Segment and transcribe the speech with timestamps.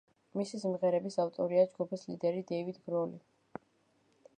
[0.39, 3.23] მისი სიმღერების ავტორია ჯგუფის ლიდერი დეივ გროლი.